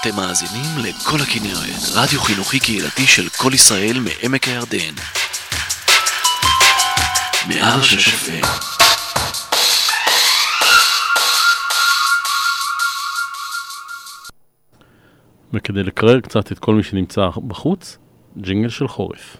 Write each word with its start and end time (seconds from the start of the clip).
אתם 0.00 0.16
מאזינים 0.16 0.78
לכל 0.78 1.18
הכנרת, 1.20 1.82
רדיו 1.94 2.20
חינוכי 2.20 2.60
קהילתי 2.60 3.06
של 3.06 3.28
כל 3.28 3.50
ישראל 3.54 3.96
מעמק 4.00 4.48
הירדן. 4.48 4.94
מעל 7.48 7.82
ששפט. 7.82 8.46
וכדי 15.52 15.82
לקרר 15.82 16.20
קצת 16.20 16.52
את 16.52 16.58
כל 16.58 16.74
מי 16.74 16.82
שנמצא 16.82 17.28
בחוץ, 17.46 17.98
ג'ינגל 18.38 18.68
של 18.68 18.88
חורף. 18.88 19.36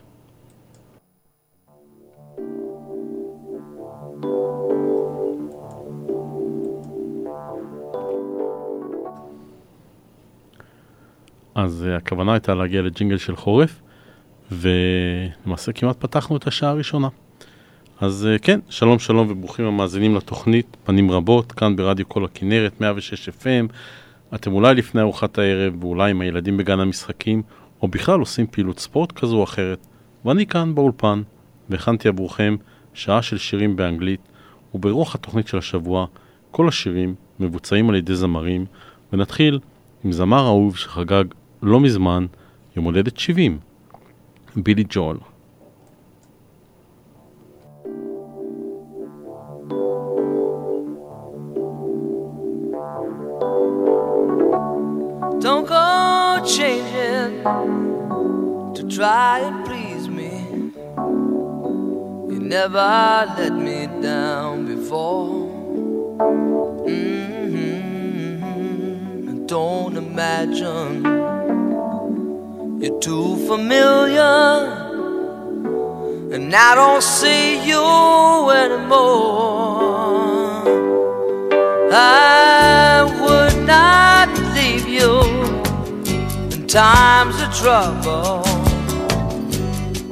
אז 11.62 11.86
uh, 11.88 11.96
הכוונה 11.96 12.32
הייתה 12.32 12.54
להגיע 12.54 12.82
לג'ינגל 12.82 13.18
של 13.18 13.36
חורף, 13.36 13.80
ולמעשה 14.52 15.72
כמעט 15.72 15.96
פתחנו 15.98 16.36
את 16.36 16.46
השעה 16.46 16.70
הראשונה. 16.70 17.08
אז 18.00 18.28
uh, 18.34 18.38
כן, 18.42 18.60
שלום 18.68 18.98
שלום 18.98 19.30
וברוכים 19.30 19.64
המאזינים 19.64 20.16
לתוכנית 20.16 20.76
פנים 20.84 21.10
רבות, 21.10 21.52
כאן 21.52 21.76
ברדיו 21.76 22.08
כל 22.08 22.24
הכנרת, 22.24 22.80
106 22.80 23.28
FM. 23.28 23.72
אתם 24.34 24.52
אולי 24.52 24.74
לפני 24.74 25.00
ארוחת 25.00 25.38
הערב, 25.38 25.84
ואולי 25.84 26.10
עם 26.10 26.20
הילדים 26.20 26.56
בגן 26.56 26.80
המשחקים, 26.80 27.42
או 27.82 27.88
בכלל 27.88 28.20
עושים 28.20 28.46
פעילות 28.46 28.78
ספורט 28.78 29.12
כזו 29.12 29.36
או 29.36 29.44
אחרת, 29.44 29.86
ואני 30.24 30.46
כאן 30.46 30.74
באולפן, 30.74 31.22
והכנתי 31.70 32.08
עבורכם 32.08 32.56
שעה 32.94 33.22
של 33.22 33.38
שירים 33.38 33.76
באנגלית, 33.76 34.20
וברוח 34.74 35.14
התוכנית 35.14 35.48
של 35.48 35.58
השבוע, 35.58 36.06
כל 36.50 36.68
השירים 36.68 37.14
מבוצעים 37.40 37.88
על 37.88 37.96
ידי 37.96 38.14
זמרים, 38.14 38.64
ונתחיל 39.12 39.58
עם 40.04 40.12
זמר 40.12 40.46
אהוב 40.46 40.76
שחגג 40.76 41.24
לא 41.63 41.79
מזמן 41.79 42.25
יום 42.75 42.85
הולדת 42.85 43.17
70, 43.17 43.59
בילי 44.55 44.83
ג'ול. 44.89 45.17
Don't 55.39 55.67
go 55.67 56.43
changing 56.55 57.43
to 58.75 58.81
try 58.97 59.39
and 59.47 59.57
please 59.65 60.05
me. 60.09 60.33
You 62.31 62.39
never 62.39 62.89
let 63.37 63.53
me 63.53 63.87
down 64.01 64.65
before. 64.65 65.47
Mm-hmm. 66.89 67.85
Don't 69.45 69.95
imagine 69.95 71.20
you're 72.82 72.98
too 72.98 73.36
familiar, 73.46 74.20
and 76.32 76.52
I 76.52 76.74
don't 76.74 77.00
see 77.00 77.64
you 77.64 78.50
anymore. 78.50 79.62
I 81.92 83.04
would 83.22 83.64
not 83.64 84.30
leave 84.56 84.88
you 84.88 85.20
in 86.50 86.66
times 86.66 87.40
of 87.40 87.54
trouble. 87.54 88.42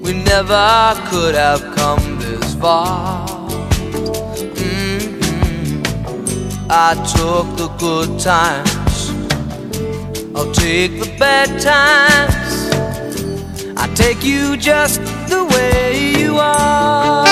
We 0.00 0.12
never 0.12 0.94
could 1.10 1.34
have 1.34 1.62
come 1.74 2.20
this 2.20 2.54
far. 2.54 3.26
Mhm. 4.54 5.02
I 6.70 6.94
took 7.16 7.46
the 7.56 7.68
good 7.78 8.20
times, 8.20 9.10
I'll 10.36 10.52
take 10.52 11.00
the 11.02 11.10
bad 11.18 11.48
times. 11.60 12.39
I 13.90 13.94
take 13.94 14.22
you 14.22 14.56
just 14.56 15.00
the 15.28 15.44
way 15.44 16.12
you 16.16 16.36
are. 16.38 17.26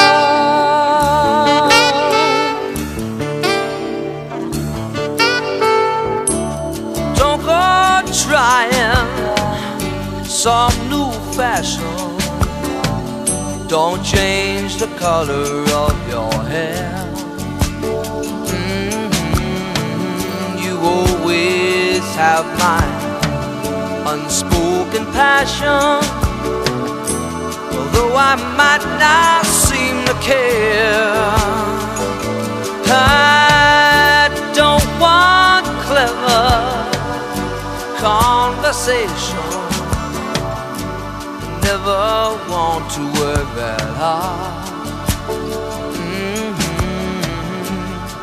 Don't 7.14 7.42
go 7.42 8.02
trying 8.24 9.06
some 10.24 10.74
new 10.90 11.12
fashion. 11.36 12.18
Don't 13.68 14.02
change 14.04 14.78
the 14.78 14.88
color 14.98 15.64
of 15.84 15.94
your 16.08 16.32
hair. 16.52 17.06
Mhm, 18.50 19.10
You 20.64 20.74
always 20.96 22.02
have 22.16 22.46
my 22.58 22.82
unspoken 24.12 25.06
passion. 25.12 26.17
Although 27.98 28.16
I 28.16 28.36
might 28.56 28.84
not 29.00 29.44
seem 29.44 30.04
to 30.06 30.14
care. 30.20 31.10
I 32.86 34.30
don't 34.54 34.88
want 35.00 35.66
clever 35.88 36.46
conversation. 37.98 39.46
Never 41.60 42.38
want 42.52 42.88
to 42.96 43.02
work 43.20 43.48
that 43.56 43.88
hard. 44.00 44.68
Mhm. 45.98 46.54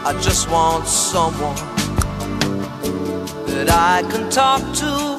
I 0.05 0.13
just 0.21 0.49
want 0.49 0.87
someone 0.87 1.59
that 3.47 3.69
I 3.69 4.03
can 4.09 4.29
talk 4.29 4.61
to. 4.81 5.14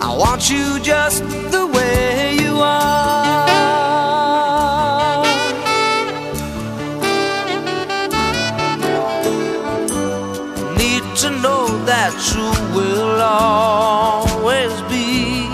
I 0.00 0.14
want 0.16 0.48
you 0.48 0.78
just 0.80 1.24
the 1.50 1.66
way 1.66 2.36
you 2.40 2.58
are. 2.60 3.18
need 10.76 11.02
to 11.16 11.30
know 11.42 11.66
that 11.84 12.14
you 12.32 12.48
will 12.76 13.20
always 13.20 14.72
be 14.82 15.48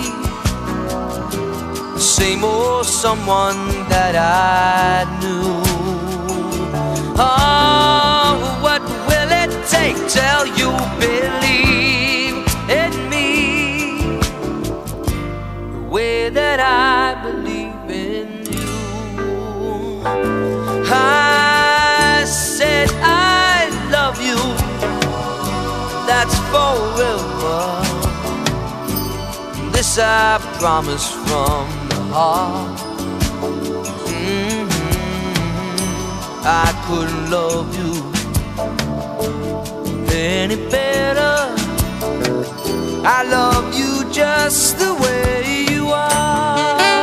the 1.94 2.00
same 2.00 2.44
old 2.44 2.84
someone 2.84 3.88
that 3.88 4.14
I 4.14 5.04
knew. 5.20 5.62
Oh, 7.16 8.58
what 8.60 8.82
will 9.08 9.30
it 9.42 9.52
take 9.68 9.96
till 10.08 10.46
you 10.58 10.70
believe 11.00 11.43
I 16.60 17.14
believe 17.22 17.90
in 17.90 18.28
you? 18.52 18.68
I 20.92 22.24
said 22.26 22.88
I 23.02 23.68
love 23.96 24.18
you 24.28 24.38
that's 26.08 26.36
forever. 26.52 27.62
This 29.72 29.98
I 29.98 30.38
promise 30.58 31.06
from 31.26 31.64
the 31.90 32.00
heart. 32.16 32.78
Mhm. 34.08 34.68
I 36.44 36.68
couldn't 36.86 37.30
love 37.30 37.68
you 37.80 37.94
any 40.14 40.56
better. 40.70 41.36
I 43.16 43.20
love 43.36 43.66
you 43.80 43.92
just 44.12 44.78
the 44.78 44.92
way 45.04 45.66
you 45.72 45.73
are. 45.94 46.93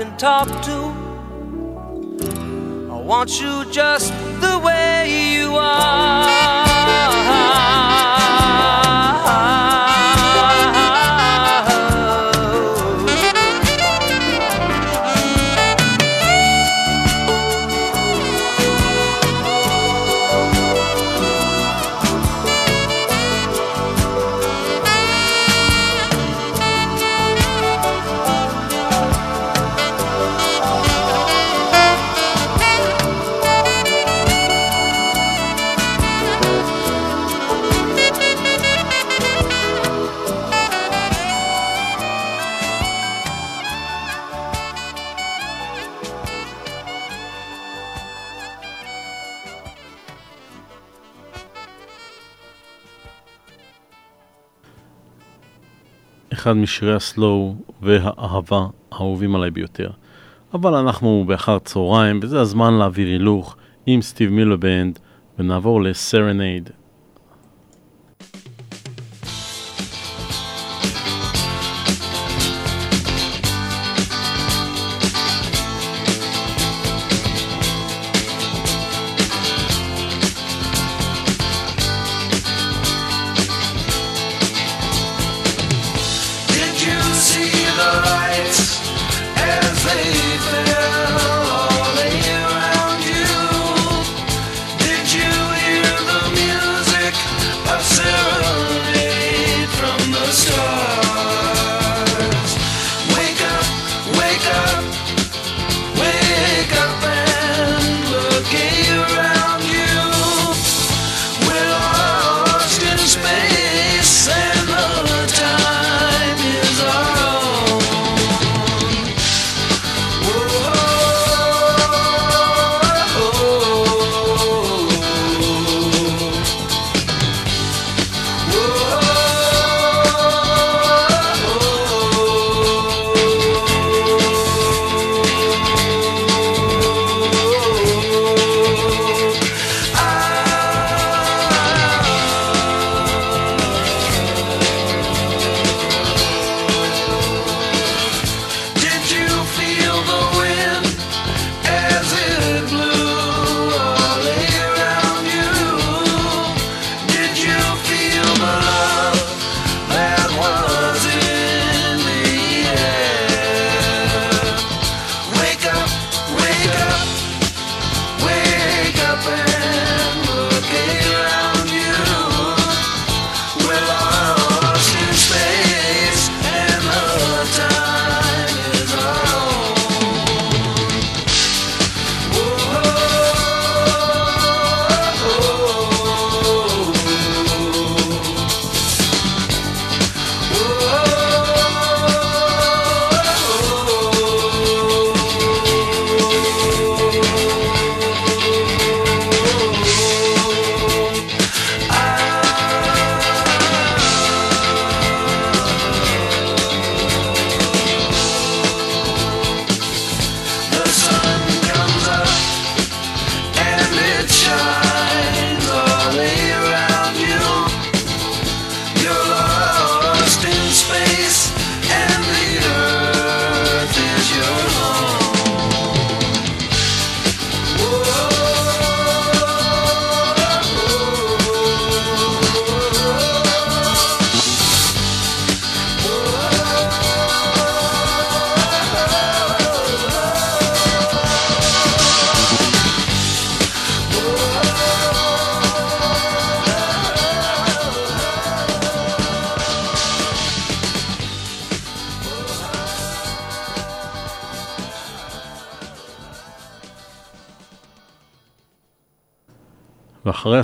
Can 0.00 0.16
talk 0.16 0.48
to. 0.62 0.78
I 2.90 2.96
want 3.02 3.38
you 3.38 3.70
just 3.70 4.10
the 4.40 4.58
way 4.64 5.34
you 5.34 5.54
are. 5.56 6.80
אחד 56.40 56.52
משירי 56.52 56.94
הסלואו 56.94 57.54
והאהבה 57.82 58.66
האהובים 58.92 59.34
עליי 59.34 59.50
ביותר. 59.50 59.90
אבל 60.54 60.74
אנחנו 60.74 61.24
באחר 61.26 61.58
צהריים, 61.58 62.20
וזה 62.22 62.40
הזמן 62.40 62.74
להעביר 62.74 63.08
הילוך 63.08 63.56
עם 63.86 64.02
סטיב 64.02 64.30
מילר 64.30 64.56
בנד, 64.56 64.98
ונעבור 65.38 65.82
לסרנייד. 65.82 66.70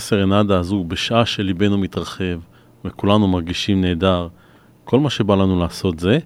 הסרנדה 0.07 0.59
הזו, 0.59 0.85
בשעה 0.85 1.27
שליבנו 1.27 1.79
מתרחב 1.79 2.41
וכולנו 2.85 3.29
מרגישים 3.29 3.81
נהדר, 3.81 4.29
כל 4.85 5.01
מה 5.01 5.11
שבא 5.11 5.35
לנו 5.35 5.59
לעשות 5.61 5.99
זה 5.99 6.19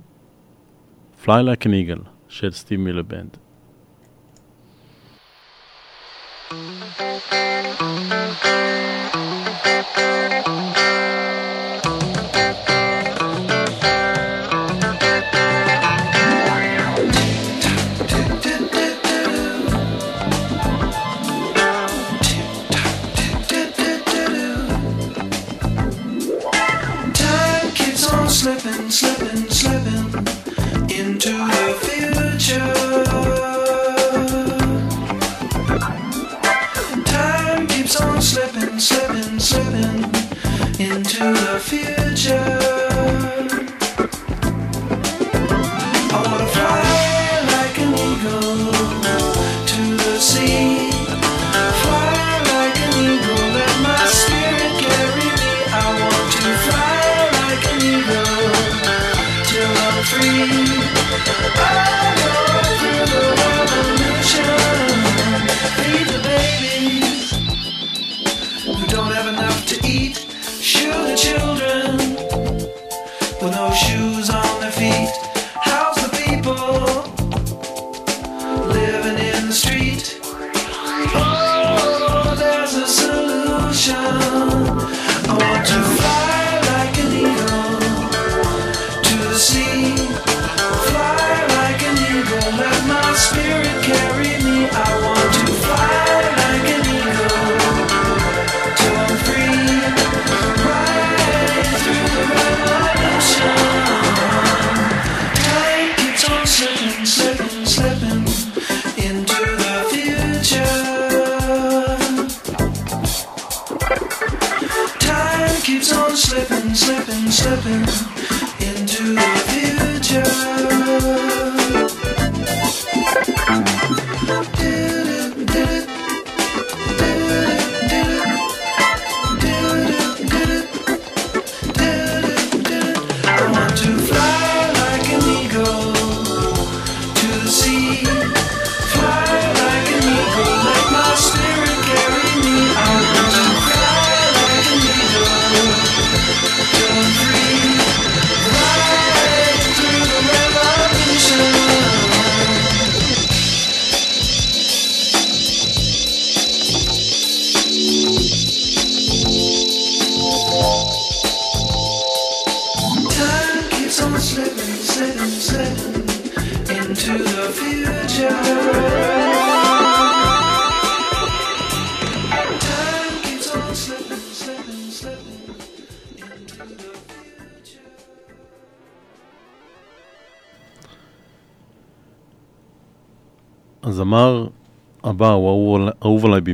Fly 1.25 1.29
Like 1.29 1.65
an 1.65 1.69
Eagle 1.69 2.05
של 2.29 2.51
סטיב 2.51 2.81
מילר 2.81 3.03
בנד. 3.03 3.37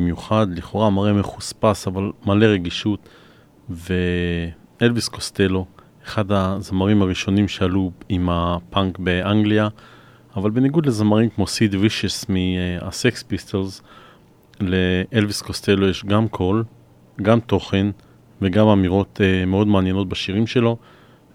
במיוחד, 0.00 0.46
לכאורה 0.50 0.90
מראה 0.90 1.12
מחוספס 1.12 1.86
אבל 1.86 2.12
מלא 2.26 2.46
רגישות, 2.46 3.08
ואלוויס 3.68 5.08
קוסטלו, 5.08 5.66
אחד 6.04 6.32
הזמרים 6.32 7.02
הראשונים 7.02 7.48
שעלו 7.48 7.90
עם 8.08 8.28
הפאנק 8.28 8.98
באנגליה, 8.98 9.68
אבל 10.36 10.50
בניגוד 10.50 10.86
לזמרים 10.86 11.30
כמו 11.30 11.46
סיד 11.46 11.74
וישס 11.74 12.26
מהסקס 12.28 13.22
פיסטלס, 13.22 13.82
לאלוויס 14.60 15.42
קוסטלו 15.42 15.88
יש 15.88 16.04
גם 16.04 16.28
קול, 16.28 16.64
גם 17.22 17.40
תוכן 17.40 17.86
וגם 18.42 18.68
אמירות 18.68 19.20
uh, 19.20 19.46
מאוד 19.46 19.66
מעניינות 19.66 20.08
בשירים 20.08 20.46
שלו, 20.46 20.76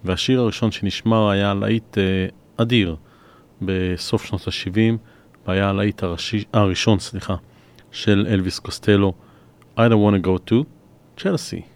והשיר 0.03 0.41
הראשון 0.41 0.71
שנשמר 0.71 1.29
היה 1.29 1.53
להיט 1.53 1.97
uh, 1.97 2.61
אדיר 2.61 2.95
בסוף 3.61 4.25
שנות 4.25 4.47
ה-70, 4.47 4.97
והיה 5.47 5.69
הלהיט 5.69 6.03
הראשון, 6.53 6.99
סליחה, 6.99 7.35
של 7.92 8.26
אלוויס 8.28 8.58
קוסטלו, 8.58 9.12
I 9.76 9.80
don't 9.80 10.02
want 10.02 10.22
to 10.22 10.26
go 10.26 10.50
to 10.50 10.64
Chelsea. 11.22 11.69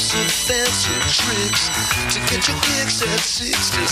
Photographs 0.00 0.16
of 0.16 0.32
fancy 0.48 0.96
tricks 1.12 1.68
to 2.08 2.18
get 2.32 2.48
your 2.48 2.56
kicks 2.64 3.04
at 3.04 3.20
six 3.20 3.68
to. 3.68 3.84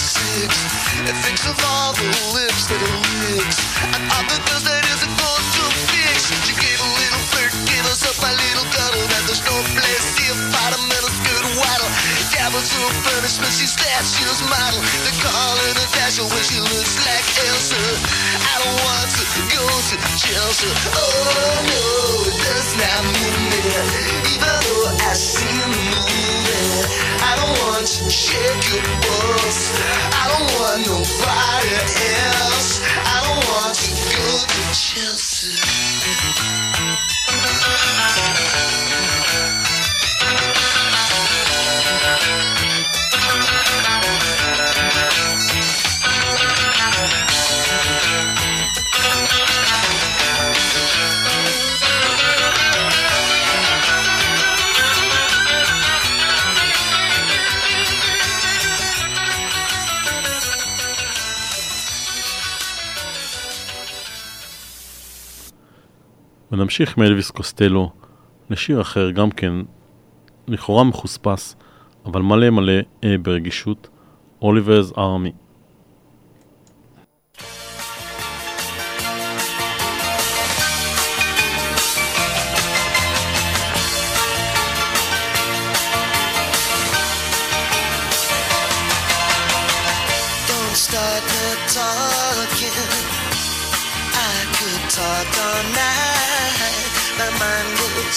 And 1.05 1.17
thinks 1.21 1.45
of 1.45 1.53
all 1.69 1.93
the 1.93 2.09
lips 2.33 2.65
that 2.73 2.81
it 2.81 2.97
licks 3.29 3.61
and 3.85 4.03
all 4.17 4.25
the 4.25 4.41
girls 4.49 4.65
that 4.65 4.89
isn't 4.89 5.13
going 5.13 5.47
to 5.53 5.65
fix. 5.93 6.33
She 6.49 6.57
gave 6.57 6.81
a 6.81 6.91
little 6.97 7.23
flirt, 7.29 7.53
gave 7.69 7.85
herself 7.85 8.17
a 8.25 8.33
little 8.33 8.65
cuddle. 8.73 9.05
That 9.05 9.23
there's 9.29 9.45
no 9.45 9.57
place 9.77 10.17
here, 10.17 10.33
fight 10.49 10.73
a 10.73 10.81
metal 10.89 11.13
skirt 11.13 11.45
waddle. 11.61 11.91
Dabbles 12.33 12.73
to 12.73 12.79
a 12.89 12.93
punishment, 13.05 13.53
she's 13.53 13.77
last 13.77 14.17
year's 14.17 14.41
model. 14.49 14.81
They 15.05 15.13
call 15.21 15.53
her 15.61 15.73
Natasha 15.77 16.25
when 16.25 16.45
she 16.49 16.57
looks 16.57 17.05
like 17.05 17.27
Elsa 17.53 17.77
don't 18.59 18.79
want 18.83 19.09
to 19.15 19.23
go 19.55 19.65
to 19.89 19.97
Chelsea. 20.19 20.71
Oh 20.95 21.01
no, 21.71 21.85
it 22.27 22.37
does 22.43 22.71
not 22.81 23.01
move 23.07 23.39
me. 23.51 23.61
Even 24.35 24.55
though 24.67 25.07
I 25.07 25.15
see 25.15 25.47
a 25.47 25.69
movie, 25.69 26.83
I 27.23 27.33
don't 27.39 27.57
want 27.67 27.87
to 27.87 28.11
shake 28.11 28.65
your 28.75 28.83
balls. 29.05 29.61
I 30.11 30.25
don't 30.33 30.51
want 30.59 30.81
nobody 30.87 31.73
else. 32.35 32.83
I 32.83 33.17
don't 33.27 33.45
want 33.53 33.75
to 33.79 33.91
go 33.95 34.27
to 34.43 34.63
Chelsea. 34.75 35.55
ונמשיך 66.53 66.99
מאלוויס 66.99 67.31
קוסטלו 67.31 67.91
לשיר 68.51 68.81
אחר, 68.81 69.11
גם 69.11 69.31
כן 69.31 69.53
לכאורה 70.49 70.85
מחוספס, 70.85 71.57
אבל 72.07 72.23
מלא 72.23 72.51
מלא 72.51 72.73
אה, 73.05 73.19
ברגישות, 73.23 73.89
אוליברס 74.43 74.93
ארמי. 74.99 75.33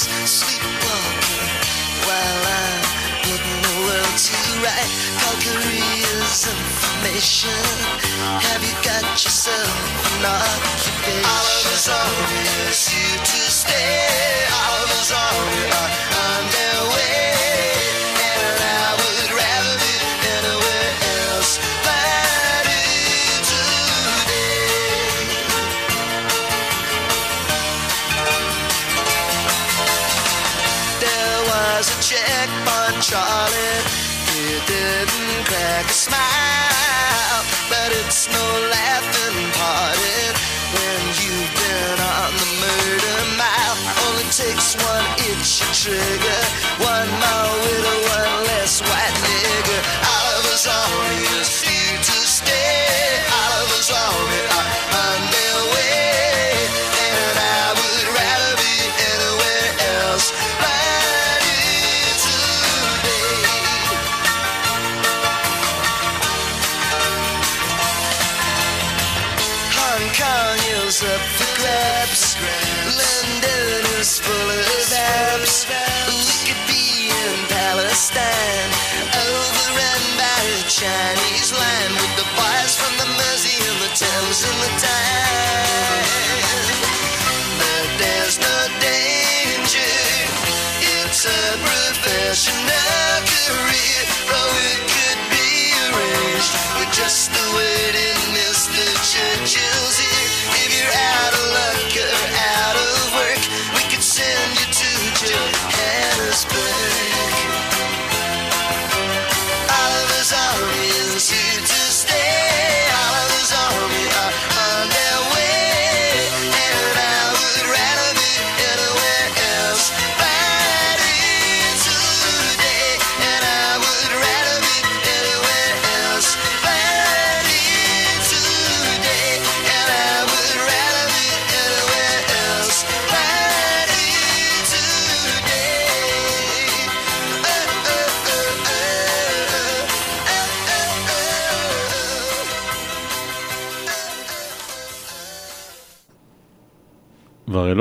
is 0.08 0.30
sleepwalking 0.30 1.50
while 2.10 2.42
I'm 2.58 2.82
the 3.62 3.76
world 3.86 4.18
to 4.18 4.38
right. 4.66 4.90
Calgary 5.22 5.78
is. 6.18 6.48
Have 8.42 8.64
you 8.66 8.74
got 8.82 9.04
yourself 9.14 9.70
an 10.18 10.26
occupation? 10.26 11.22
Here 12.72 13.20
to 13.20 13.42
stay. 13.52 14.42
shit. 45.82 46.11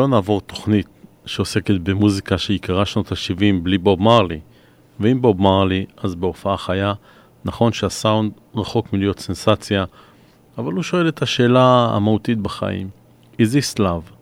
לא 0.00 0.08
נעבור 0.08 0.40
תוכנית 0.40 0.86
שעוסקת 1.26 1.74
במוזיקה 1.82 2.38
שעיקרה 2.38 2.86
שנות 2.86 3.12
ה-70 3.12 3.62
בלי 3.62 3.78
בוב 3.78 4.02
מרלי. 4.02 4.40
ואם 5.00 5.22
בוב 5.22 5.42
מרלי, 5.42 5.86
אז 5.96 6.14
בהופעה 6.14 6.56
חיה. 6.56 6.92
נכון 7.44 7.72
שהסאונד 7.72 8.32
רחוק 8.54 8.92
מלהיות 8.92 9.18
סנסציה, 9.18 9.84
אבל 10.58 10.72
הוא 10.72 10.82
שואל 10.82 11.08
את 11.08 11.22
השאלה 11.22 11.90
המהותית 11.94 12.38
בחיים, 12.38 12.90
is 13.42 13.44
this 13.44 13.78
love? 13.78 14.19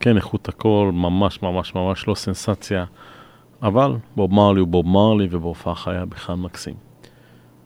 כן, 0.00 0.16
איכות 0.16 0.48
הקול 0.48 0.90
ממש 0.90 1.42
ממש 1.42 1.74
ממש 1.74 2.08
לא 2.08 2.14
סנסציה, 2.14 2.84
אבל 3.62 3.96
בוב 4.16 4.34
מרלי 4.34 4.60
הוא 4.60 4.68
בוב 4.68 4.86
מרלי 4.86 5.28
ובהופעה 5.30 5.74
חיה 5.74 6.04
בכלל 6.04 6.34
מקסים. 6.34 6.74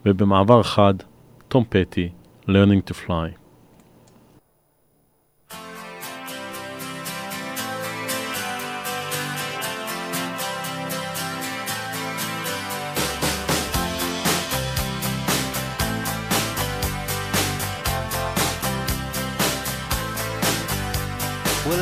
ובמעבר 0.06 0.62
חד, 0.62 0.94
תום 1.48 1.64
פטי, 1.68 2.08
Learning 2.48 2.90
to 2.90 3.06
Fly. 3.06 3.43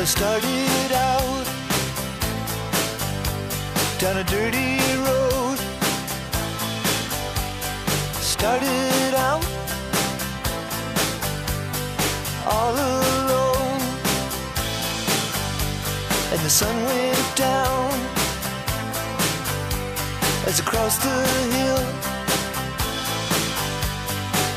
I 0.03 0.05
started 0.05 0.91
out. 0.91 1.45
Down 3.99 4.17
a 4.17 4.23
dirty 4.25 4.75
road. 4.99 5.57
Started 8.19 9.13
out. 9.15 9.45
All 12.45 12.73
alone, 12.73 13.79
and 16.33 16.41
the 16.41 16.49
sun 16.49 16.75
went 16.83 17.35
down. 17.37 17.93
As 20.45 20.59
I 20.59 20.63
crossed 20.65 21.01
the 21.01 21.19
hill, 21.55 21.83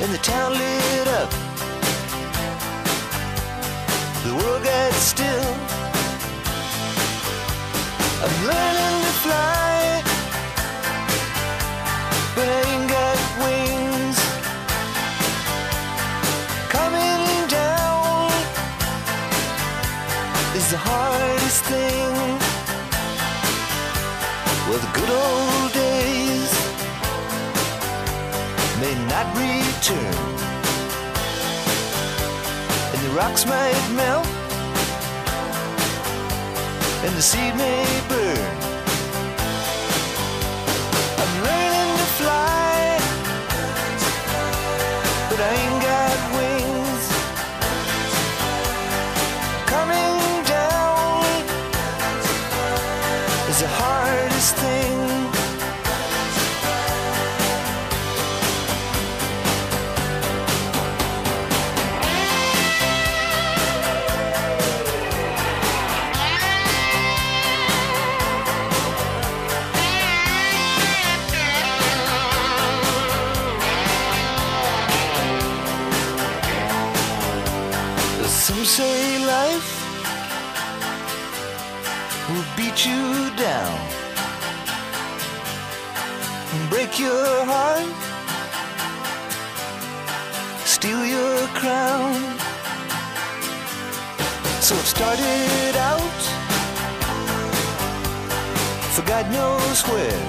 and 0.03 0.13
the 0.13 0.19
town 0.19 0.55
lit 0.55 1.07
up 1.07 1.46
the 4.29 4.35
world 4.35 4.63
gets 4.63 4.97
still. 4.97 5.51
I'm 8.25 8.37
learning 8.51 8.97
to 9.07 9.13
fly, 9.25 10.03
but 12.35 12.47
I 12.57 12.61
ain't 12.73 12.89
got 12.97 13.19
wings. 13.45 14.19
Coming 16.77 17.25
down 17.59 18.33
is 20.59 20.67
the 20.75 20.81
hardest 20.89 21.63
thing. 21.71 22.15
Well, 24.67 24.81
the 24.87 24.93
good 24.99 25.13
old 25.25 25.73
days 25.73 26.51
may 28.81 28.95
not 29.13 29.27
return 29.37 30.36
rocks 33.17 33.47
might 33.47 33.89
melt, 33.95 34.27
and 37.03 37.17
the 37.17 37.23
seed 37.23 37.57
may 37.57 38.03
burn. 38.11 38.26
Your 86.99 87.45
heart, 87.45 87.93
steal 90.65 91.05
your 91.05 91.47
crown. 91.61 92.15
So 94.61 94.75
it 94.75 94.87
started 94.87 95.77
out 95.77 96.23
for 98.95 99.03
God 99.03 99.31
knows 99.31 99.83
where. 99.89 100.23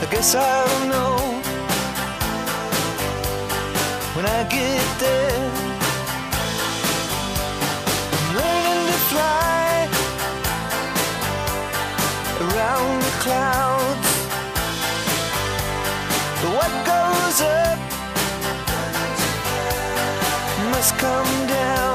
I 0.00 0.06
guess 0.10 0.34
I'll 0.34 0.88
know 0.88 1.16
when 4.14 4.26
I 4.26 4.44
get 4.44 4.86
there. 5.00 5.50
I'm 8.12 8.36
learning 8.38 8.86
to 8.90 8.98
fly 9.10 9.88
around 12.40 13.02
the 13.02 13.10
clouds. 13.20 13.71
Up 17.40 17.78
must 20.70 20.98
come 20.98 21.46
down. 21.46 21.91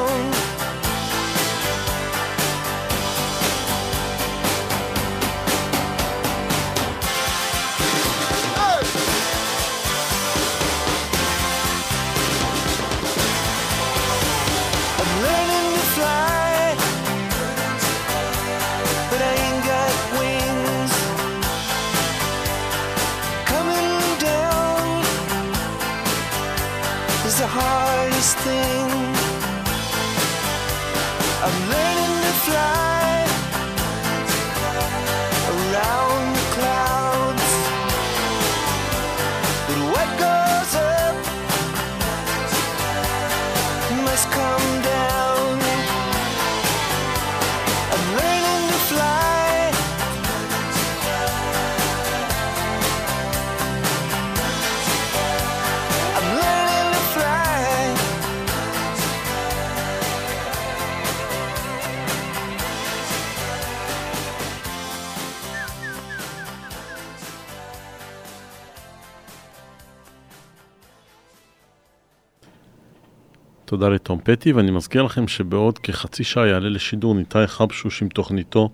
תודה 73.79 73.89
לתום 73.89 74.19
פטי, 74.23 74.51
ואני 74.51 74.71
מזכיר 74.71 75.03
לכם 75.03 75.27
שבעוד 75.27 75.79
כחצי 75.79 76.23
שעה 76.23 76.47
יעלה 76.47 76.69
לשידור 76.69 77.15
ניתאי 77.15 77.47
חבשוש 77.47 78.01
עם 78.01 78.09
תוכניתו 78.09 78.69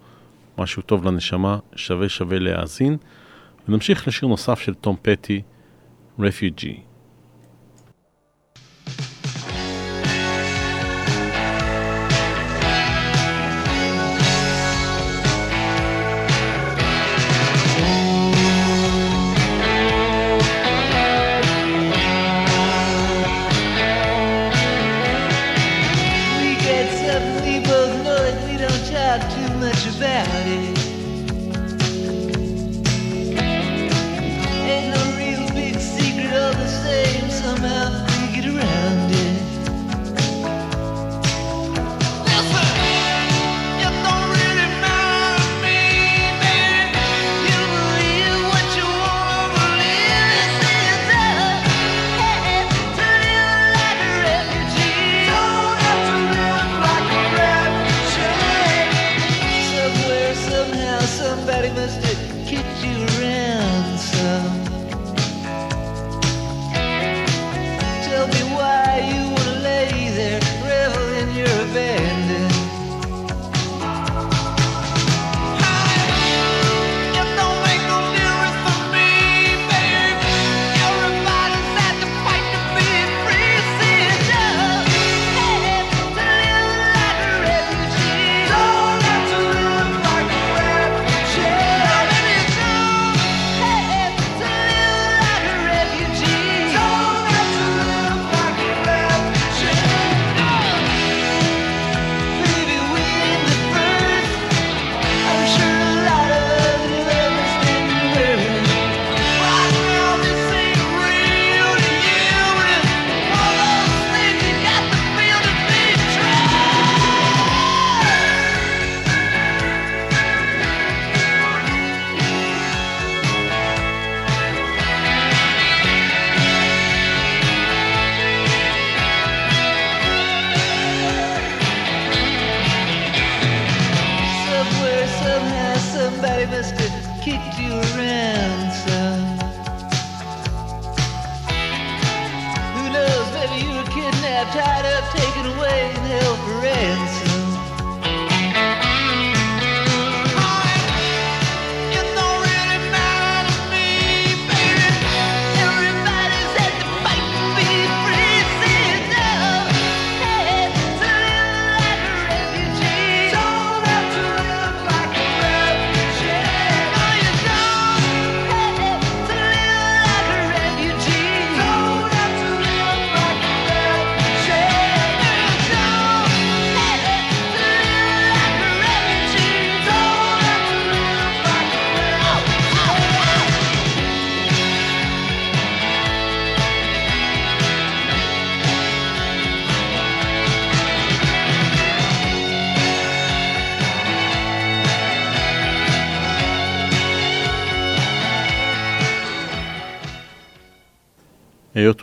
משהו 0.57 0.81
טוב 0.81 1.05
לנשמה, 1.05 1.57
שווה 1.75 2.09
שווה 2.09 2.39
להאזין. 2.39 2.97
ונמשיך 3.67 4.07
לשיר 4.07 4.29
נוסף 4.29 4.59
של 4.59 4.73
תום 4.73 4.95
פטי, 5.01 5.41
Refugee. 6.19 6.92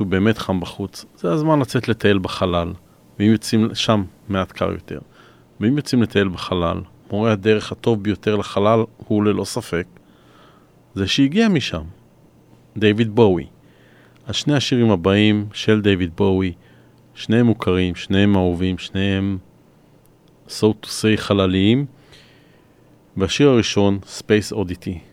הוא 0.01 0.09
באמת 0.09 0.39
חם 0.39 0.61
בחוץ, 0.61 1.05
זה 1.17 1.33
הזמן 1.33 1.61
לצאת 1.61 1.89
לטייל 1.89 2.19
בחלל, 2.19 2.73
ואם 3.19 3.27
יוצאים 3.27 3.75
שם 3.75 4.05
מעט 4.29 4.53
קר 4.53 4.73
יותר. 4.73 4.99
ואם 5.61 5.77
יוצאים 5.77 6.03
לטייל 6.03 6.29
בחלל, 6.29 6.81
מורה 7.11 7.33
הדרך 7.33 7.73
הטוב 7.73 8.03
ביותר 8.03 8.37
לחלל 8.37 8.81
הוא 8.97 9.25
ללא 9.25 9.45
ספק 9.45 9.87
זה 10.95 11.07
שהגיע 11.07 11.49
משם, 11.49 11.83
דיוויד 12.77 13.15
בואי. 13.15 13.47
אז 14.27 14.37
שני 14.37 14.55
השירים 14.55 14.91
הבאים 14.91 15.49
של 15.53 15.81
דיוויד 15.81 16.11
בואי, 16.17 16.53
שניהם 17.15 17.47
מוכרים, 17.47 17.95
שניהם 17.95 18.37
אהובים, 18.37 18.79
שניהם 18.79 19.39
סוטוסי 20.49 21.17
חלליים. 21.17 21.87
והשיר 23.17 23.49
הראשון, 23.49 23.99
Space 24.19 24.55
Oddity. 24.55 25.10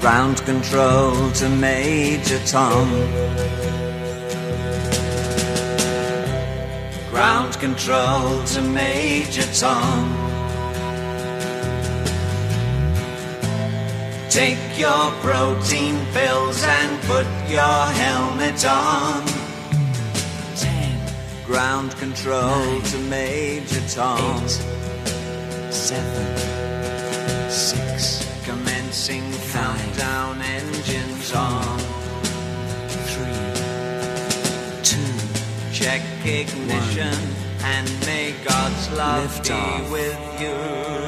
Ground 0.00 0.38
control 0.46 1.30
to 1.32 1.48
Major 1.50 2.38
Tom. 2.46 2.88
Ground 7.10 7.58
control 7.58 8.42
to 8.44 8.62
Major 8.62 9.44
Tom. 9.52 10.30
Take 14.30 14.78
your 14.78 15.10
protein 15.20 15.98
pills 16.14 16.62
and 16.64 17.02
put 17.02 17.26
your 17.50 17.84
helmet 18.00 18.64
on. 18.64 19.26
Ten. 20.56 20.98
Ground 21.44 21.94
control 21.98 22.80
to 22.80 22.98
Major 23.10 23.82
Tom. 23.86 24.44
Eight, 24.44 25.70
seven. 25.70 26.39
Commencing 29.00 29.32
countdown 29.50 30.42
engines 30.42 31.32
on. 31.32 31.78
Three, 33.08 33.54
two. 34.82 35.72
Check 35.72 36.02
ignition 36.22 37.18
and 37.64 37.88
may 38.04 38.34
God's 38.44 38.90
love 38.92 39.42
be 39.42 39.90
with 39.90 40.40
you. 40.42 40.99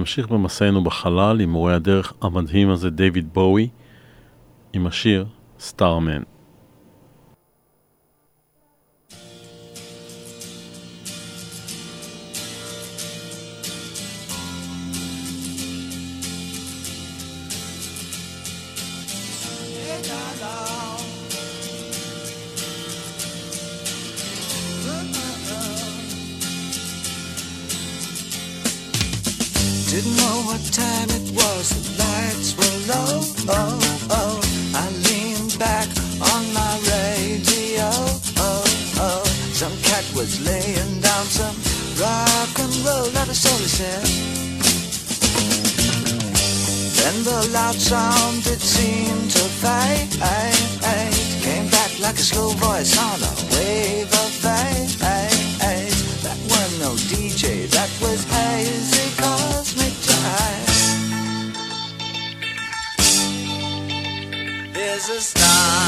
ונמשיך 0.00 0.28
במסענו 0.28 0.84
בחלל 0.84 1.40
עם 1.40 1.50
מורה 1.50 1.74
הדרך 1.74 2.12
המדהים 2.22 2.70
הזה, 2.70 2.90
דיוויד 2.90 3.28
בואי, 3.32 3.68
עם 4.72 4.86
השיר 4.86 5.26
סטארמן. 5.58 6.22
a 65.10 65.20
star. 65.20 65.79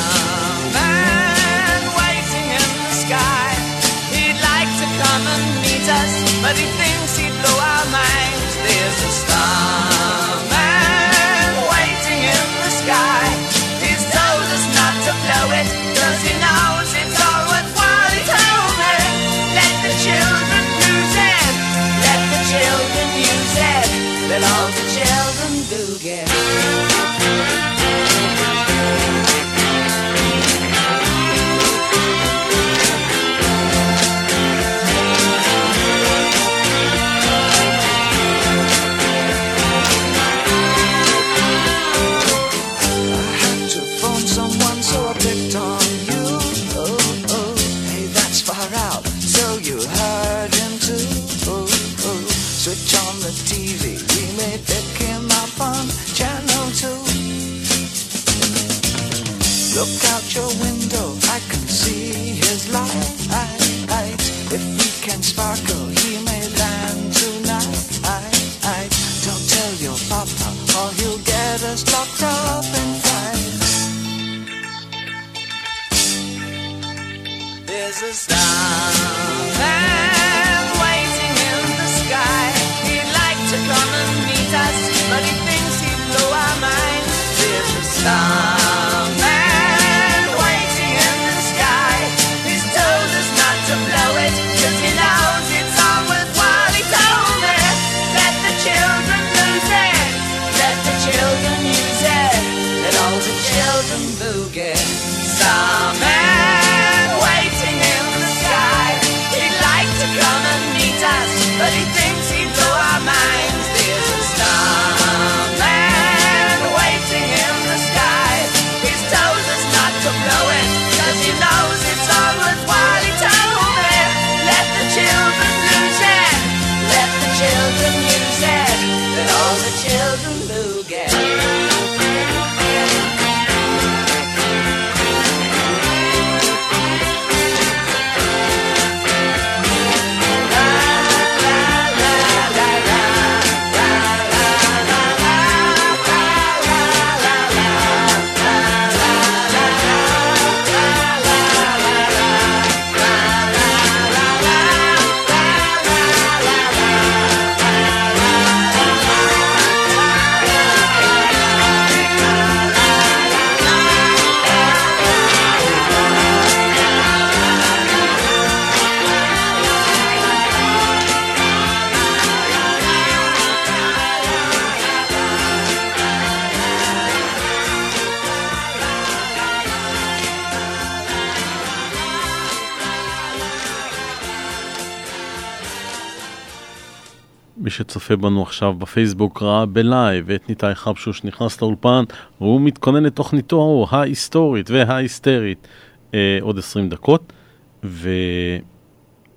צופה 187.93 188.17
בנו 188.17 188.43
עכשיו 188.43 188.75
בפייסבוק 188.75 189.43
ראה 189.43 189.67
בלייב 189.67 190.31
את 190.31 190.49
ניתאי 190.49 190.75
חבשוש 190.75 191.25
נכנס 191.25 191.63
לאולפן 191.63 192.05
והוא 192.41 192.61
מתכונן 192.61 193.03
לתוכניתו 193.03 193.87
ההיסטורית 193.91 194.71
וההיסטרית 194.71 195.69
אה, 196.15 196.39
עוד 196.41 196.59
20 196.59 196.89
דקות. 196.89 197.33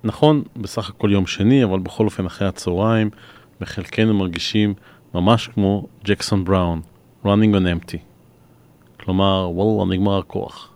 ונכון, 0.04 0.42
בסך 0.56 0.88
הכל 0.88 1.12
יום 1.12 1.26
שני, 1.26 1.64
אבל 1.64 1.78
בכל 1.78 2.04
אופן 2.04 2.26
אחרי 2.26 2.48
הצהריים, 2.48 3.10
וחלקנו 3.60 4.14
מרגישים 4.14 4.74
ממש 5.14 5.48
כמו 5.48 5.86
ג'קסון 6.04 6.44
בראון, 6.44 6.80
running 7.24 7.28
on 7.28 7.86
empty. 7.86 7.98
כלומר, 9.00 9.50
וואלה, 9.52 9.90
נגמר 9.90 10.18
הכוח. 10.18 10.75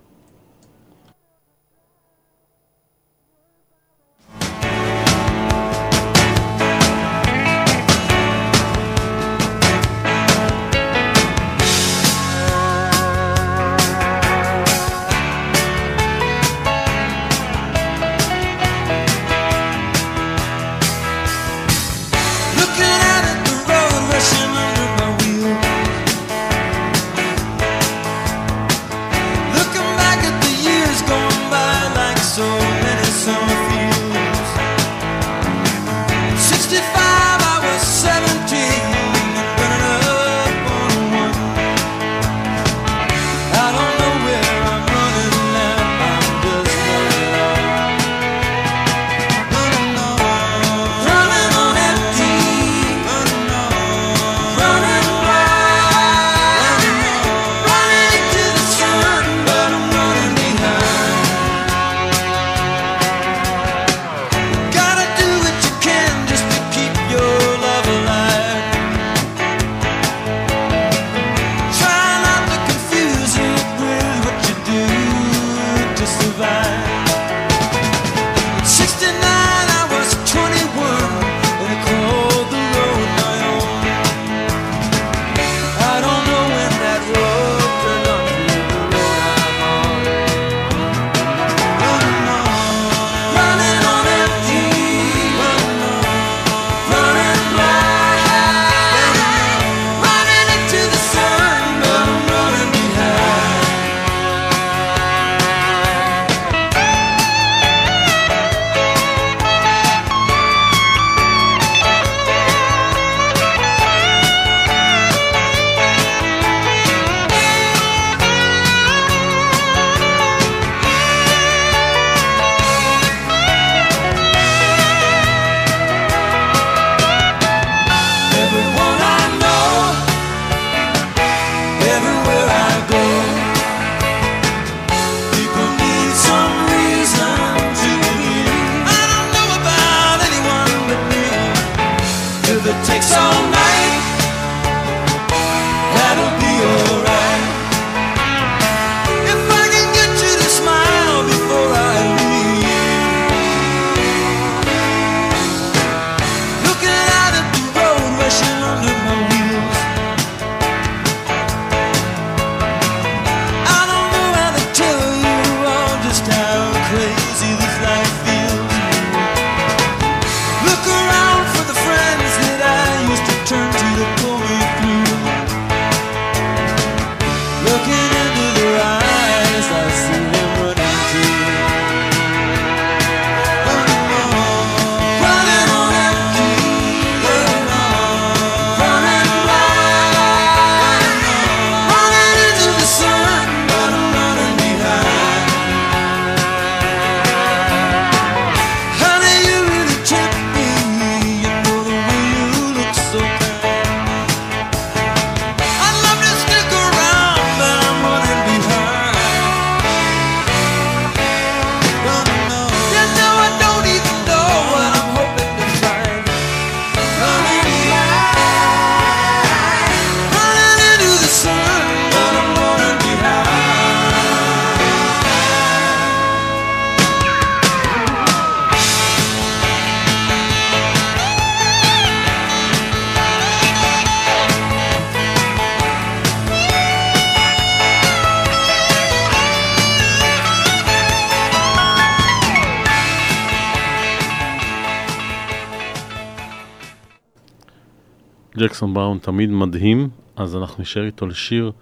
ג'קסון 248.60 248.94
בראון 248.94 249.18
תמיד 249.18 249.50
מדהים, 249.50 250.08
אז 250.36 250.56
אנחנו 250.56 250.82
נשאר 250.82 251.06
איתו 251.06 251.26
לשיר 251.26 251.72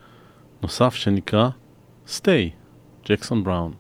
נוסף 0.63 0.95
שנקרא 0.95 1.49
Stay, 2.07 2.51
ג'קסון 3.09 3.45
בראון. 3.45 3.73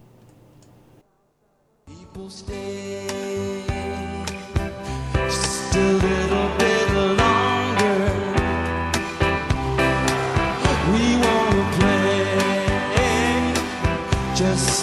Just 14.40 14.77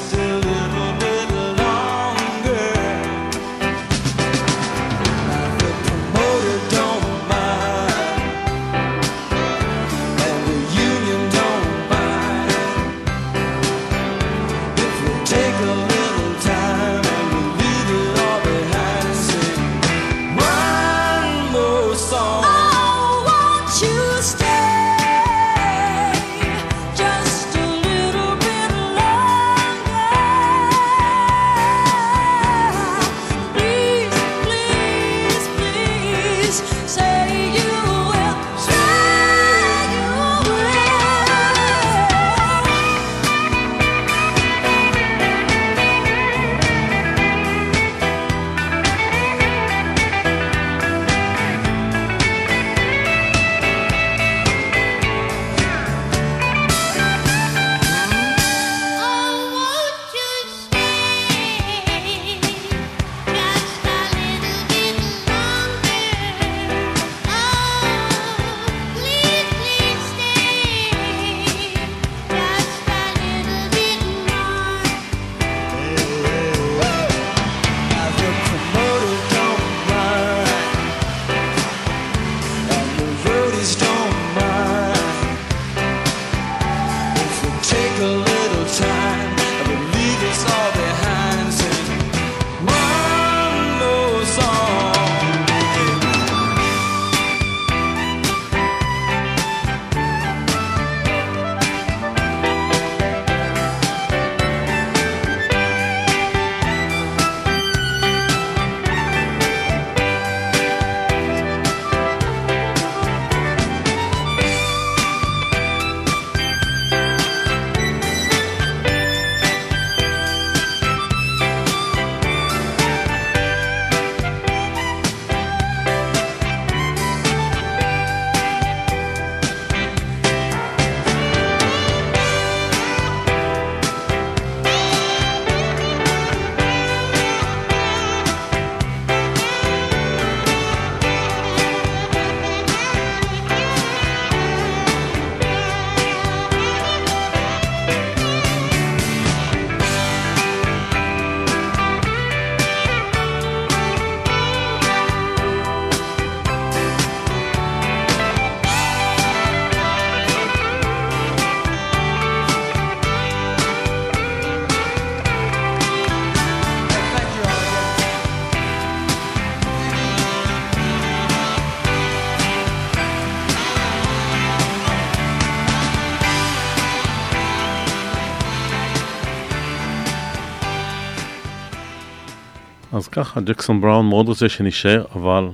ככה, 183.16 183.42
ג'קסון 183.42 183.82
בראון 183.82 184.10
מאוד 184.10 184.28
רוצה 184.28 184.50
שנשאר, 184.50 185.06
אבל 185.16 185.50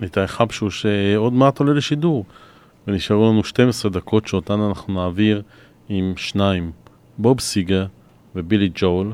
ניתאי 0.00 0.26
חבשו 0.26 0.70
שעוד 0.70 1.32
מעט 1.32 1.58
עולה 1.58 1.72
לשידור. 1.72 2.24
ונשארו 2.86 3.28
לנו 3.28 3.44
12 3.44 3.90
דקות 3.90 4.26
שאותן 4.26 4.60
אנחנו 4.60 4.94
נעביר 4.94 5.42
עם 5.88 6.12
שניים, 6.16 6.72
בוב 7.18 7.40
סיגר 7.40 7.86
ובילי 8.36 8.70
ג'ול, 8.74 9.12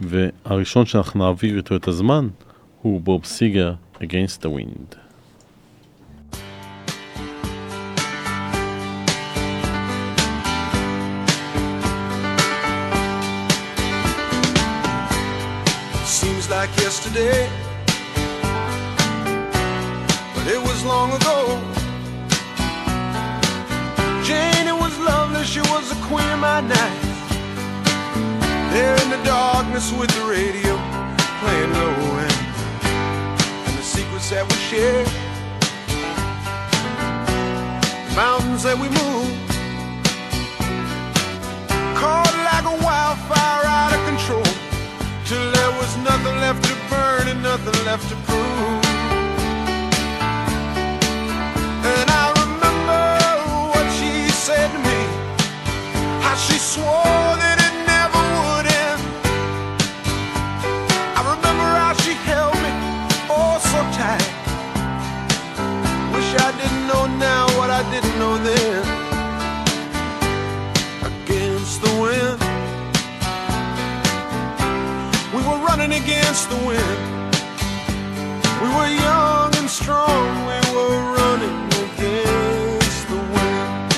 והראשון 0.00 0.86
שאנחנו 0.86 1.24
נעביר 1.24 1.56
איתו 1.56 1.76
את 1.76 1.88
הזמן 1.88 2.28
הוא 2.82 3.00
בוב 3.00 3.24
סיגר 3.24 3.74
Against 3.96 4.42
the 4.42 4.48
Wind. 4.48 5.01
Like 16.62 16.76
yesterday, 16.76 17.50
but 20.32 20.46
it 20.46 20.60
was 20.68 20.84
long 20.84 21.10
ago. 21.10 21.58
Jane, 24.22 24.68
it 24.68 24.78
was 24.84 24.96
lovely, 25.00 25.42
she 25.42 25.60
was 25.72 25.88
the 25.88 26.00
queen 26.06 26.30
of 26.30 26.38
my 26.38 26.60
night. 26.60 27.00
There 28.72 28.96
in 29.02 29.10
the 29.10 29.20
darkness 29.24 29.90
with 29.90 30.10
the 30.16 30.24
radio 30.36 30.74
playing 31.40 31.72
low 31.80 31.96
end, 32.26 32.40
and 33.66 33.74
the 33.80 33.82
secrets 33.82 34.30
that 34.30 34.44
we 34.48 34.56
shared, 34.70 35.08
the 38.06 38.14
mountains 38.14 38.62
that 38.62 38.78
we 38.82 38.88
moved, 39.02 39.50
caught 41.98 42.34
like 42.50 42.66
a 42.74 42.76
wildfire 42.86 43.64
out 43.66 43.94
of 43.96 44.01
nothing 46.04 46.36
left 46.40 46.64
to 46.64 46.74
burn 46.90 47.28
and 47.28 47.42
nothing 47.42 47.84
left 47.84 48.08
to 48.08 48.16
prove. 48.26 48.84
And 51.94 52.10
I 52.10 52.24
remember 52.42 53.02
what 53.72 53.86
she 53.98 54.28
said 54.30 54.68
to 54.72 54.78
me, 54.78 55.00
how 56.22 56.34
she 56.34 56.58
swore 56.58 57.21
the 76.52 76.66
wind. 76.66 77.00
We 78.62 78.68
were 78.76 78.90
young 79.08 79.50
and 79.56 79.68
strong, 79.68 80.26
we 80.48 80.58
were 80.74 80.96
running 81.18 81.60
against 81.84 83.00
the 83.12 83.20
wind. 83.34 83.90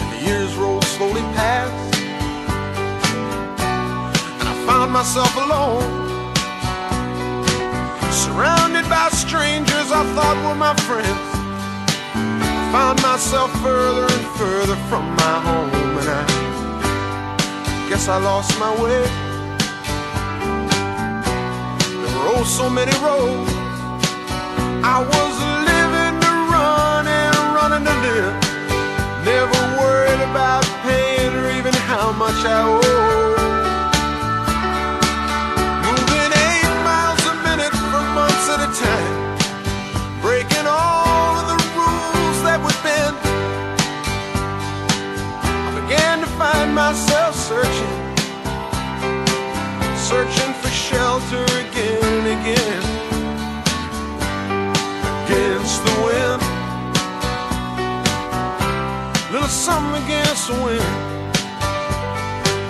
And 0.00 0.08
the 0.12 0.20
years 0.28 0.54
rolled 0.56 0.84
slowly 0.84 1.24
past, 1.40 1.96
and 4.40 4.48
I 4.52 4.54
found 4.66 4.92
myself 4.92 5.34
alone. 5.44 5.88
Surrounded 8.24 8.86
by 8.90 9.08
strangers 9.10 9.88
I 10.00 10.02
thought 10.14 10.36
were 10.44 10.54
my 10.54 10.74
friends 10.88 11.35
Found 12.72 13.00
myself 13.02 13.50
further 13.62 14.02
and 14.02 14.26
further 14.36 14.76
from 14.88 15.04
my 15.16 15.40
home, 15.48 15.98
and 16.00 16.08
I 16.08 16.22
guess 17.88 18.08
I 18.08 18.18
lost 18.18 18.58
my 18.58 18.72
way. 18.82 19.02
There 21.90 22.14
were 22.16 22.28
oh 22.36 22.44
so 22.44 22.68
many 22.68 22.92
roads. 23.06 23.52
I 24.84 24.98
was 25.14 25.34
living 25.70 26.14
to 26.24 26.32
run 26.52 27.06
and 27.06 27.36
running 27.56 27.84
to 27.88 27.94
live. 28.06 28.34
Never 29.24 29.60
worried 29.80 30.22
about 30.30 30.64
paying 30.84 31.34
or 31.34 31.50
even 31.58 31.74
how 31.74 32.12
much 32.12 32.44
I 32.44 32.62
owe. 32.62 33.55
Myself 46.76 47.34
searching. 47.34 47.96
Searching 49.96 50.52
for 50.60 50.68
shelter 50.68 51.44
again 51.64 52.04
and 52.18 52.26
again. 52.36 52.82
Against 55.24 55.78
the 55.86 55.94
wind. 56.04 56.42
Little 59.32 59.48
something 59.48 60.04
against 60.04 60.48
the 60.48 60.58
wind. 60.66 60.92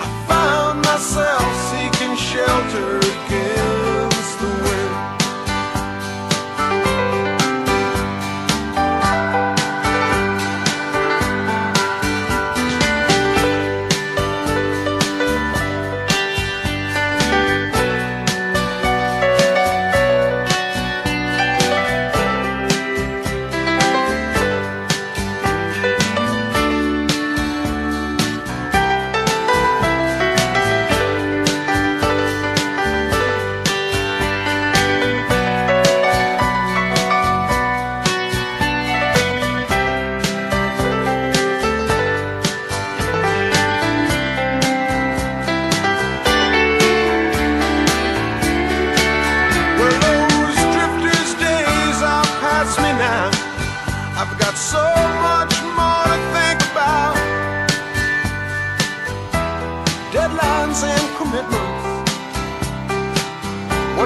I 0.03 0.07
found 0.29 0.81
myself 0.83 1.45
seeking 1.69 2.15
shelter 2.15 2.99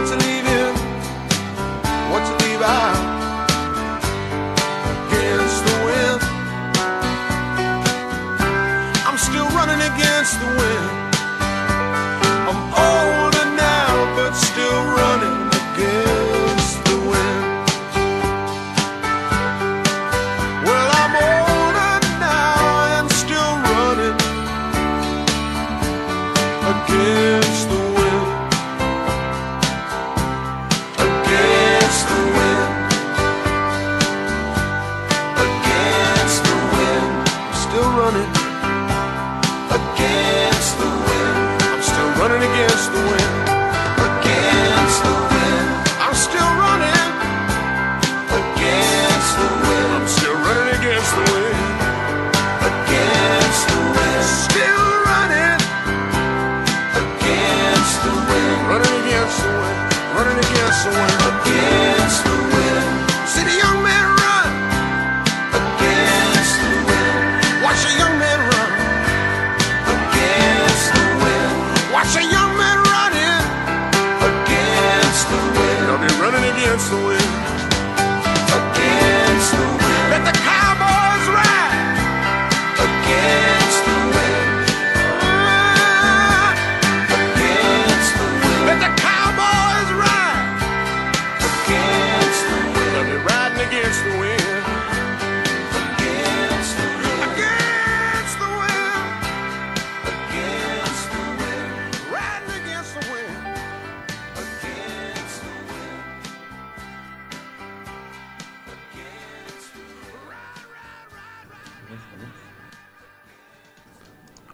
to 0.10 0.16
leave 0.16 0.41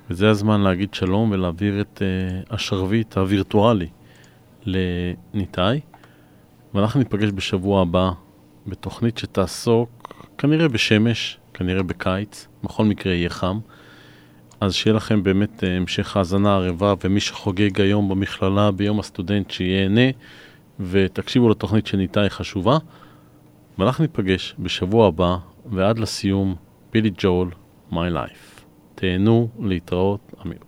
וזה 0.09 0.29
הזמן 0.29 0.61
להגיד 0.61 0.93
שלום 0.93 1.31
ולהעביר 1.31 1.81
את 1.81 2.01
uh, 2.01 2.53
השרביט 2.53 3.17
הווירטואלי 3.17 3.87
לניתאי. 4.65 5.79
ואנחנו 6.73 6.99
ניפגש 6.99 7.29
בשבוע 7.35 7.81
הבא 7.81 8.11
בתוכנית 8.67 9.17
שתעסוק 9.17 10.13
כנראה 10.37 10.67
בשמש, 10.67 11.37
כנראה 11.53 11.83
בקיץ, 11.83 12.47
בכל 12.63 12.85
מקרה 12.85 13.13
יהיה 13.13 13.29
חם. 13.29 13.59
אז 14.59 14.73
שיהיה 14.73 14.95
לכם 14.95 15.23
באמת 15.23 15.63
uh, 15.63 15.67
המשך 15.67 16.17
האזנה 16.17 16.55
ערבה, 16.55 16.93
ומי 17.03 17.19
שחוגג 17.19 17.81
היום 17.81 18.09
במכללה 18.09 18.71
ביום 18.71 18.99
הסטודנט 18.99 19.51
שיהנה, 19.51 20.09
ותקשיבו 20.79 21.49
לתוכנית 21.49 21.87
של 21.87 21.97
ניתאי 21.97 22.29
חשובה. 22.29 22.77
ואנחנו 23.79 24.01
ניפגש 24.01 24.55
בשבוע 24.59 25.07
הבא, 25.07 25.37
ועד 25.71 25.99
לסיום, 25.99 26.55
בילי 26.97 27.11
ג'ול, 27.17 27.51
My 27.91 27.95
Life. 27.95 28.63
תהנו, 28.95 29.47
להתראות, 29.59 30.33
אמיר. 30.45 30.66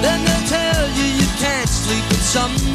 Then 0.00 0.24
they'll 0.24 0.46
tell 0.46 0.88
you 0.90 1.04
you 1.20 1.26
can't 1.38 1.68
sleep 1.68 2.04
with 2.08 2.22
somebody 2.22 2.67